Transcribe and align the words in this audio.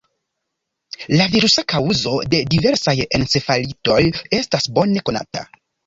La 1.19 1.27
virusa 1.35 1.65
kaŭzo 1.75 2.15
de 2.33 2.41
diversaj 2.55 2.97
encefalitoj 3.21 4.03
estas 4.43 4.71
bone 4.81 5.11
konata. 5.13 5.51